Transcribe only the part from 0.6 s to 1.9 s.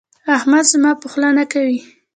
زما په خوله نه کوي.